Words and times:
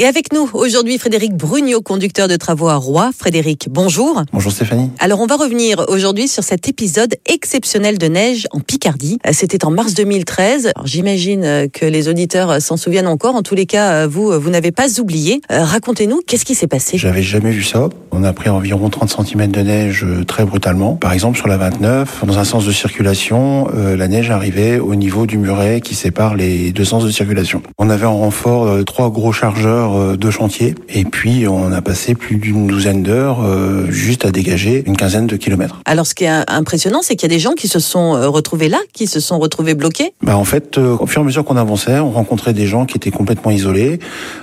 Et 0.00 0.06
avec 0.06 0.32
nous 0.32 0.48
aujourd'hui 0.52 0.96
Frédéric 0.96 1.34
Brugnot, 1.34 1.80
conducteur 1.80 2.28
de 2.28 2.36
travaux 2.36 2.68
à 2.68 2.76
Roy. 2.76 3.10
Frédéric, 3.18 3.66
bonjour. 3.68 4.22
Bonjour 4.32 4.52
Stéphanie. 4.52 4.92
Alors 5.00 5.18
on 5.18 5.26
va 5.26 5.34
revenir 5.34 5.86
aujourd'hui 5.88 6.28
sur 6.28 6.44
cet 6.44 6.68
épisode 6.68 7.16
exceptionnel 7.26 7.98
de 7.98 8.06
neige 8.06 8.46
en 8.52 8.60
Picardie. 8.60 9.18
Euh, 9.26 9.30
c'était 9.32 9.64
en 9.64 9.72
mars 9.72 9.94
2013. 9.94 10.70
J'imagine 10.84 11.42
euh, 11.42 11.66
que 11.66 11.84
les 11.84 12.08
auditeurs 12.08 12.48
euh, 12.48 12.60
s'en 12.60 12.76
souviennent 12.76 13.08
encore. 13.08 13.34
En 13.34 13.42
tous 13.42 13.56
les 13.56 13.66
cas, 13.66 14.06
vous, 14.06 14.40
vous 14.40 14.50
n'avez 14.50 14.70
pas 14.70 15.00
oublié. 15.00 15.40
Racontez-nous, 15.50 16.20
qu'est-ce 16.24 16.44
qui 16.44 16.54
s'est 16.54 16.68
passé? 16.68 16.96
J'avais 16.96 17.24
jamais 17.24 17.50
vu 17.50 17.64
ça. 17.64 17.88
On 18.12 18.22
a 18.22 18.32
pris 18.32 18.50
environ 18.50 18.90
30 18.90 19.26
cm 19.26 19.50
de 19.50 19.62
neige 19.62 20.06
très 20.28 20.44
brutalement. 20.44 20.94
Par 20.94 21.12
exemple, 21.12 21.36
sur 21.36 21.48
la 21.48 21.56
29, 21.56 22.24
dans 22.24 22.38
un 22.38 22.44
sens 22.44 22.64
de 22.64 22.70
circulation, 22.70 23.66
la 23.74 24.06
neige 24.06 24.30
arrivait 24.30 24.78
au 24.78 24.94
niveau 24.94 25.26
du 25.26 25.38
muret 25.38 25.80
qui 25.80 25.96
sépare 25.96 26.36
les 26.36 26.70
deux 26.70 26.84
sens 26.84 27.04
de 27.04 27.10
circulation. 27.10 27.62
On 27.78 27.90
avait 27.90 28.06
en 28.06 28.16
renfort 28.18 28.84
trois 28.84 29.10
gros 29.10 29.32
chargeurs 29.32 29.87
euh, 29.96 30.16
de 30.16 30.30
chantier. 30.30 30.74
Et 30.88 31.04
puis, 31.04 31.46
on 31.48 31.72
a 31.72 31.80
passé 31.82 32.14
plus 32.14 32.36
d'une 32.36 32.66
douzaine 32.66 33.02
d'heures 33.02 33.40
euh, 33.42 33.90
juste 33.90 34.24
à 34.24 34.30
dégager 34.30 34.82
une 34.86 34.96
quinzaine 34.96 35.26
de 35.26 35.36
kilomètres. 35.36 35.80
Alors, 35.84 36.06
ce 36.06 36.14
qui 36.14 36.24
est 36.24 36.50
impressionnant, 36.50 37.00
c'est 37.02 37.16
qu'il 37.16 37.30
y 37.30 37.32
a 37.32 37.34
des 37.34 37.40
gens 37.40 37.52
qui 37.52 37.68
se 37.68 37.78
sont 37.78 38.16
euh, 38.16 38.28
retrouvés 38.28 38.68
là, 38.68 38.78
qui 38.92 39.06
se 39.06 39.20
sont 39.20 39.38
retrouvés 39.38 39.74
bloqués. 39.74 40.12
Bah, 40.22 40.36
en 40.36 40.44
fait, 40.44 40.78
au 40.78 41.06
fur 41.06 41.20
et 41.20 41.24
à 41.24 41.26
mesure 41.26 41.44
qu'on 41.44 41.56
avançait, 41.56 41.98
on 41.98 42.10
rencontrait 42.10 42.52
des 42.52 42.66
gens 42.66 42.86
qui 42.86 42.96
étaient 42.96 43.10
complètement 43.10 43.50
isolés. 43.50 43.98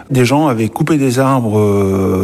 Des 0.09 0.25
gens 0.25 0.47
avaient 0.47 0.69
coupé 0.69 0.97
des 0.97 1.19
arbres 1.19 1.59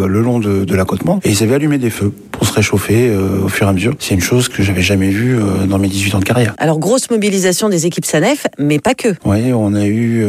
le 0.07 0.21
long 0.21 0.39
de, 0.39 0.65
de 0.65 0.75
l'accotement 0.75 1.19
et 1.23 1.29
ils 1.29 1.43
avaient 1.43 1.55
allumé 1.55 1.77
des 1.77 1.89
feux 1.89 2.13
pour 2.31 2.45
se 2.45 2.53
réchauffer 2.53 3.11
au 3.43 3.47
fur 3.47 3.65
et 3.65 3.69
à 3.69 3.73
mesure. 3.73 3.93
C'est 3.99 4.13
une 4.13 4.21
chose 4.21 4.49
que 4.49 4.61
j'avais 4.61 4.81
jamais 4.81 5.09
vue 5.09 5.39
dans 5.67 5.79
mes 5.79 5.87
18 5.87 6.15
ans 6.15 6.19
de 6.19 6.23
carrière. 6.23 6.53
Alors, 6.59 6.77
grosse 6.79 7.09
mobilisation 7.09 7.69
des 7.69 7.87
équipes 7.87 8.05
SANEF, 8.05 8.45
mais 8.59 8.79
pas 8.79 8.93
que. 8.93 9.09
Oui, 9.25 9.51
on 9.53 9.73
a 9.73 9.85
eu 9.85 10.23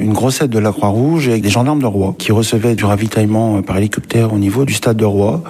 une 0.00 0.12
grosse 0.14 0.40
aide 0.40 0.50
de 0.50 0.58
la 0.58 0.72
Croix-Rouge 0.72 1.28
avec 1.28 1.42
des 1.42 1.50
gendarmes 1.50 1.80
de 1.80 1.86
Rouen 1.86 2.12
qui 2.12 2.32
recevaient 2.34 2.74
du 2.74 2.84
ravitaillement 2.84 3.56
euh, 3.56 3.62
par 3.62 3.78
hélicoptère 3.78 4.32
au 4.32 4.38
niveau 4.38 4.64
du 4.64 4.74
stade 4.74 4.96
de 4.96 5.04
Roy. 5.04 5.42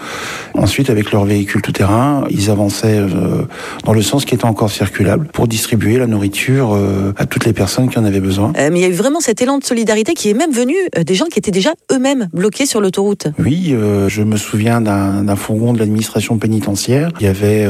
Ensuite, 0.55 0.91
avec 0.91 1.13
leur 1.13 1.25
véhicule 1.25 1.63
tout-terrain, 1.63 2.25
ils 2.31 2.51
avançaient 2.51 2.99
euh, 2.99 3.43
dans 3.85 3.93
le 3.93 4.03
sens 4.03 4.25
qui 4.25 4.35
était 4.35 4.45
encore 4.45 4.71
circulable 4.71 5.29
pour 5.33 5.49
distribuer 5.49 5.99
la 5.99 6.07
nourriture 6.07 6.75
euh, 6.75 7.13
à 7.17 7.27
toutes 7.27 7.45
les 7.45 7.53
personnes 7.53 7.89
qui 7.89 7.99
en 7.99 8.05
avaient 8.05 8.21
besoin. 8.21 8.53
mais 8.55 8.79
il 8.79 8.83
y 8.83 8.85
a 8.85 8.89
eu 8.89 8.93
vraiment 8.93 9.21
cet 9.21 9.43
élan 9.43 9.59
de 9.59 9.65
solidarité 9.65 10.15
qui 10.15 10.31
est 10.31 10.35
même 10.35 10.53
venu 10.53 10.75
des 11.05 11.15
gens 11.15 11.27
qui 11.27 11.39
étaient 11.39 11.51
déjà 11.51 11.71
eux-mêmes 11.93 12.29
bloqués 12.33 12.67
sur 12.67 12.81
l'autoroute. 12.81 13.29
Oui, 13.39 13.75
je 14.09 14.23
me 14.23 14.37
souviens 14.37 14.81
d'un 14.81 15.37
fourgon 15.37 15.73
de 15.73 15.79
l'administration 15.79 16.39
pénitentiaire. 16.39 17.11
Il 17.21 17.27
y 17.27 17.29
avait 17.29 17.69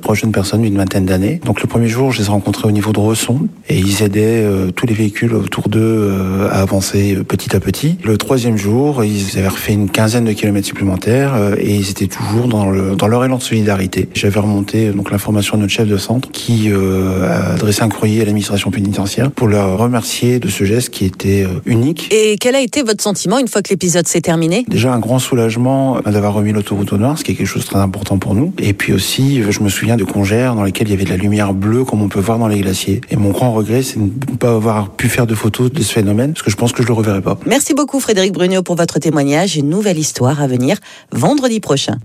trois 0.00 0.14
jeunes 0.14 0.32
personnes 0.32 0.62
d'une 0.62 0.76
vingtaine 0.76 1.06
d'années. 1.06 1.40
Donc 1.44 1.60
le 1.60 1.66
premier 1.66 1.88
jour, 1.88 2.12
je 2.12 2.20
les 2.20 2.26
ai 2.26 2.30
rencontrés 2.30 2.68
au 2.68 2.72
niveau 2.72 2.92
de 2.92 3.00
Resson 3.00 3.48
et 3.68 3.78
ils 3.78 4.02
aidaient 4.02 4.46
tous 4.74 4.86
les 4.86 4.94
véhicules 4.94 5.34
autour 5.34 5.68
d'eux 5.68 6.12
à 6.50 6.60
avancer 6.60 7.16
petit 7.26 7.54
à 7.54 7.60
petit. 7.60 7.98
Le 8.04 8.16
troisième 8.34 8.56
jour, 8.56 9.04
ils 9.04 9.38
avaient 9.38 9.46
refait 9.46 9.74
une 9.74 9.88
quinzaine 9.88 10.24
de 10.24 10.32
kilomètres 10.32 10.66
supplémentaires 10.66 11.36
euh, 11.36 11.54
et 11.56 11.76
ils 11.76 11.88
étaient 11.88 12.08
toujours 12.08 12.48
dans, 12.48 12.68
le, 12.68 12.96
dans 12.96 13.06
leur 13.06 13.24
élan 13.24 13.36
de 13.36 13.42
solidarité. 13.44 14.08
J'avais 14.12 14.40
remonté 14.40 14.90
donc 14.90 15.12
l'information 15.12 15.54
à 15.54 15.58
notre 15.58 15.72
chef 15.72 15.86
de 15.86 15.96
centre 15.96 16.32
qui 16.32 16.68
euh, 16.72 17.28
a 17.28 17.52
adressé 17.52 17.82
un 17.82 17.88
courrier 17.88 18.22
à 18.22 18.24
l'administration 18.24 18.72
pénitentiaire 18.72 19.30
pour 19.30 19.46
leur 19.46 19.78
remercier 19.78 20.40
de 20.40 20.48
ce 20.48 20.64
geste 20.64 20.90
qui 20.90 21.04
était 21.04 21.44
euh, 21.44 21.60
unique. 21.64 22.08
Et 22.10 22.36
quel 22.40 22.56
a 22.56 22.60
été 22.60 22.82
votre 22.82 23.04
sentiment 23.04 23.38
une 23.38 23.46
fois 23.46 23.62
que 23.62 23.70
l'épisode 23.70 24.08
s'est 24.08 24.20
terminé? 24.20 24.64
Déjà 24.66 24.92
un 24.92 24.98
grand 24.98 25.20
soulagement 25.20 26.00
d'avoir 26.00 26.34
remis 26.34 26.50
l'autoroute 26.50 26.92
au 26.92 26.98
noir, 26.98 27.16
ce 27.16 27.22
qui 27.22 27.30
est 27.30 27.34
quelque 27.36 27.46
chose 27.46 27.62
de 27.62 27.68
très 27.68 27.78
important 27.78 28.18
pour 28.18 28.34
nous. 28.34 28.52
Et 28.58 28.72
puis 28.72 28.92
aussi, 28.92 29.44
je 29.48 29.60
me 29.60 29.68
souviens 29.68 29.96
de 29.96 30.02
congères 30.02 30.56
dans 30.56 30.64
lesquels 30.64 30.88
il 30.88 30.90
y 30.90 30.94
avait 30.94 31.04
de 31.04 31.10
la 31.10 31.18
lumière 31.18 31.54
bleue 31.54 31.84
comme 31.84 32.02
on 32.02 32.08
peut 32.08 32.18
voir 32.18 32.40
dans 32.40 32.48
les 32.48 32.58
glaciers. 32.58 33.00
Et 33.12 33.16
mon 33.16 33.30
grand 33.30 33.52
regret, 33.52 33.84
c'est 33.84 34.00
de 34.00 34.06
ne 34.32 34.36
pas 34.36 34.56
avoir 34.56 34.90
pu 34.90 35.08
faire 35.08 35.28
de 35.28 35.36
photos 35.36 35.70
de 35.70 35.82
ce 35.84 35.92
phénomène, 35.92 36.32
parce 36.32 36.42
que 36.42 36.50
je 36.50 36.56
pense 36.56 36.72
que 36.72 36.82
je 36.82 36.88
le 36.88 36.94
reverrai 36.94 37.22
pas. 37.22 37.38
Merci 37.46 37.74
beaucoup 37.74 38.00
Bruno 38.32 38.62
pour 38.62 38.76
votre 38.76 38.98
témoignage. 38.98 39.56
Une 39.56 39.68
nouvelle 39.68 39.98
histoire 39.98 40.40
à 40.40 40.46
venir 40.46 40.78
vendredi 41.12 41.60
prochain. 41.60 41.98